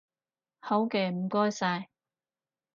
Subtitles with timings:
[0.61, 1.89] 好嘅，唔該晒